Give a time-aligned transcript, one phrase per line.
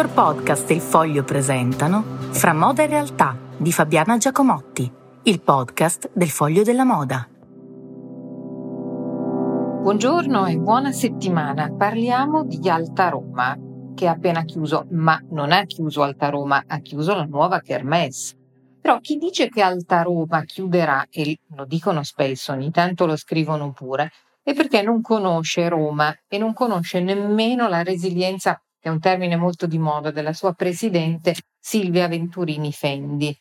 [0.00, 4.90] Dottor Podcast e Il Foglio presentano Fra moda e realtà di Fabiana Giacomotti,
[5.24, 7.28] il podcast del Foglio della Moda.
[9.82, 11.74] Buongiorno e buona settimana.
[11.76, 13.54] Parliamo di Alta Roma,
[13.94, 18.36] che ha appena chiuso, ma non ha chiuso Alta Roma, ha chiuso la nuova Kermesse.
[18.80, 23.70] Però chi dice che Alta Roma chiuderà, e lo dicono spesso, ogni tanto lo scrivono
[23.72, 24.10] pure,
[24.42, 29.36] è perché non conosce Roma e non conosce nemmeno la resilienza che è un termine
[29.36, 33.38] molto di moda, della sua presidente Silvia Venturini Fendi.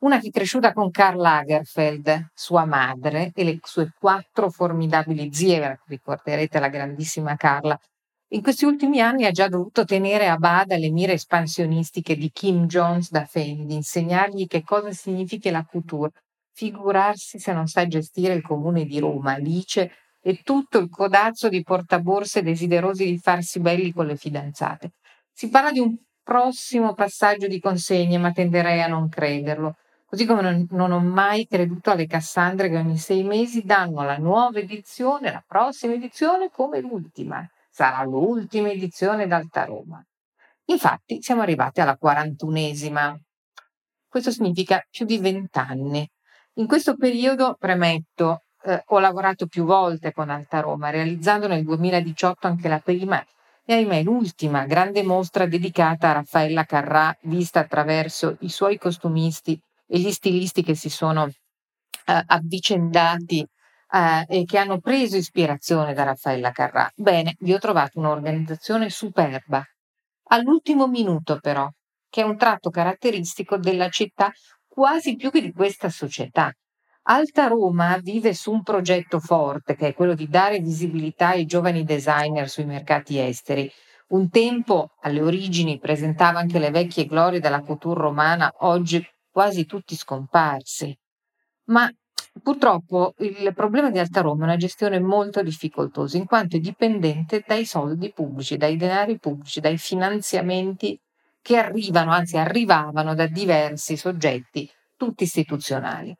[0.00, 5.80] Una che è cresciuta con Karl Lagerfeld, sua madre, e le sue quattro formidabili zie,
[5.86, 7.78] ricorderete la grandissima Carla.
[8.32, 12.66] In questi ultimi anni ha già dovuto tenere a bada le mire espansionistiche di Kim
[12.66, 16.10] Jones da Fendi, insegnargli che cosa significa la couture,
[16.52, 19.90] figurarsi se non sa gestire il comune di Roma, Alice
[20.22, 24.92] e tutto il codazzo di portaborse desiderosi di farsi belli con le fidanzate.
[25.32, 29.76] Si parla di un prossimo passaggio di consegne, ma tenderei a non crederlo.
[30.06, 34.18] Così come non, non, ho mai creduto alle Cassandre che ogni sei mesi danno la
[34.18, 37.48] nuova edizione, la prossima edizione come l'ultima.
[37.70, 40.04] Sarà l'ultima edizione d'Alta Roma.
[40.66, 43.16] Infatti siamo arrivati alla 41esima.
[44.06, 46.08] Questo significa più di vent'anni.
[46.56, 52.46] In questo periodo, premetto, eh, ho lavorato più volte con Alta Roma, realizzando nel 2018
[52.46, 53.24] anche la prima
[53.64, 59.98] e ahimè l'ultima grande mostra dedicata a Raffaella Carrà, vista attraverso i suoi costumisti e
[59.98, 63.46] gli stilisti che si sono eh, avvicendati
[63.92, 66.90] eh, e che hanno preso ispirazione da Raffaella Carrà.
[66.94, 69.64] Bene, vi ho trovato un'organizzazione superba.
[70.28, 71.68] All'ultimo minuto però,
[72.08, 74.32] che è un tratto caratteristico della città
[74.66, 76.52] quasi più che di questa società.
[77.04, 81.82] Alta Roma vive su un progetto forte che è quello di dare visibilità ai giovani
[81.82, 83.68] designer sui mercati esteri.
[84.08, 89.96] Un tempo alle origini presentava anche le vecchie glorie della couture romana, oggi quasi tutti
[89.96, 90.96] scomparsi.
[91.70, 91.90] Ma
[92.40, 97.42] purtroppo il problema di Alta Roma è una gestione molto difficoltosa, in quanto è dipendente
[97.44, 100.96] dai soldi pubblici, dai denari pubblici, dai finanziamenti
[101.40, 106.16] che arrivano, anzi arrivavano da diversi soggetti, tutti istituzionali.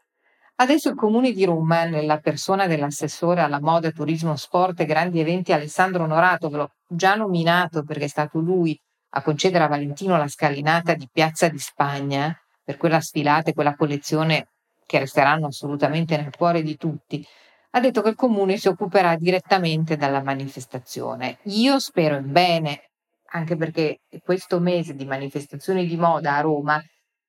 [0.57, 5.53] Adesso il Comune di Roma, nella persona dell'assessore alla moda, turismo, sport e grandi eventi
[5.53, 8.79] Alessandro Onorato, ve l'ho già nominato perché è stato lui
[9.15, 13.75] a concedere a Valentino la scalinata di Piazza di Spagna per quella sfilata e quella
[13.75, 14.49] collezione
[14.87, 17.27] che resteranno assolutamente nel cuore di tutti,
[17.71, 21.39] ha detto che il comune si occuperà direttamente della manifestazione.
[21.45, 22.91] Io spero in bene,
[23.33, 26.81] anche perché questo mese di manifestazioni di moda a Roma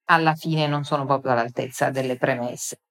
[0.05, 2.82] alla fine non sono proprio all'altezza delle premesse.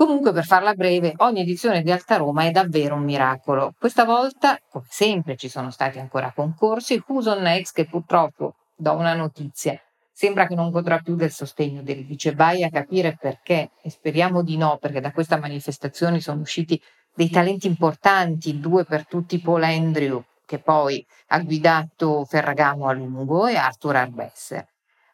[0.00, 3.74] Comunque, per farla breve, ogni edizione di Alta Roma è davvero un miracolo.
[3.78, 7.04] Questa volta, come sempre, ci sono stati ancora concorsi.
[7.06, 9.78] Who's on Next, che purtroppo, do una notizia,
[10.10, 14.42] sembra che non godrà più del sostegno del vice Vai a capire perché, e speriamo
[14.42, 16.80] di no, perché da questa manifestazione sono usciti
[17.14, 23.46] dei talenti importanti, due per tutti Paul Andrew, che poi ha guidato Ferragamo a lungo,
[23.46, 24.69] e Arthur Arbesser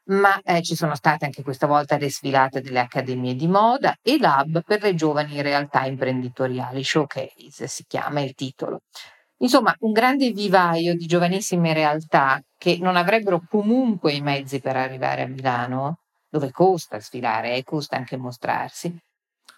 [0.09, 4.19] ma eh, ci sono state anche questa volta le sfilate delle accademie di moda e
[4.19, 8.83] l'hub per le giovani realtà imprenditoriali, Showcase si chiama il titolo.
[9.39, 15.22] Insomma, un grande vivaio di giovanissime realtà che non avrebbero comunque i mezzi per arrivare
[15.22, 18.97] a Milano, dove costa sfilare e costa anche mostrarsi,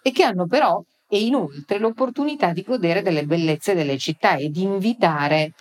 [0.01, 4.63] e che hanno però e inoltre l'opportunità di godere delle bellezze delle città e di
[4.63, 5.53] invitare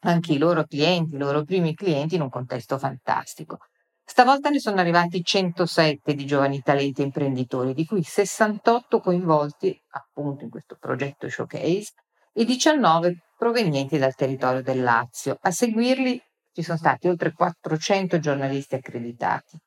[0.00, 3.58] anche i loro clienti, i loro primi clienti in un contesto fantastico.
[4.06, 10.50] Stavolta ne sono arrivati 107 di giovani talenti imprenditori, di cui 68 coinvolti appunto in
[10.50, 11.92] questo progetto showcase
[12.32, 15.38] e 19 provenienti dal territorio del Lazio.
[15.40, 16.22] A seguirli
[16.52, 19.58] ci sono stati oltre 400 giornalisti accreditati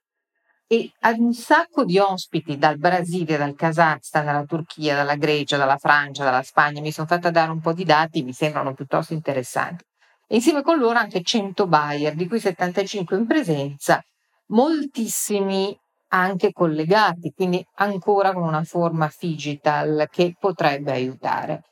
[0.68, 6.24] e un sacco di ospiti dal Brasile, dal Kazakhstan, dalla Turchia, dalla Grecia, dalla Francia,
[6.24, 6.80] dalla Spagna.
[6.82, 9.84] Mi sono fatta dare un po' di dati, mi sembrano piuttosto interessanti.
[10.28, 14.02] E insieme con loro anche 100 buyer, di cui 75 in presenza
[14.48, 15.78] moltissimi
[16.10, 21.64] anche collegati, quindi ancora con una forma digital che potrebbe aiutare.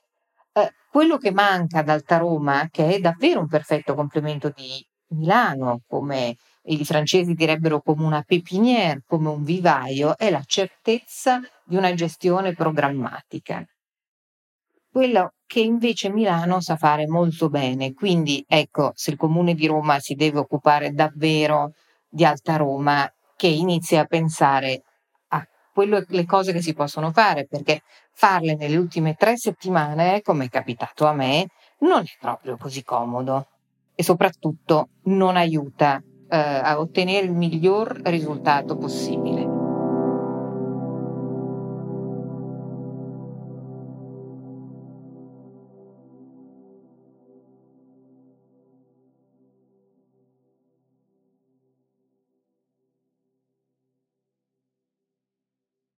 [0.51, 5.81] Eh, quello che manca ad Alta Roma, che è davvero un perfetto complemento di Milano,
[5.87, 11.93] come i francesi direbbero come una pépinière, come un vivaio, è la certezza di una
[11.93, 13.63] gestione programmatica.
[14.89, 17.93] Quello che invece Milano sa fare molto bene.
[17.93, 21.73] Quindi, ecco, se il comune di Roma si deve occupare davvero
[22.15, 24.83] di Alta Roma che inizi a pensare
[25.27, 27.81] a quelle cose che si possono fare, perché
[28.13, 31.47] farle nelle ultime tre settimane, come è capitato a me,
[31.79, 33.47] non è proprio così comodo
[33.93, 39.34] e soprattutto non aiuta uh, a ottenere il miglior risultato possibile.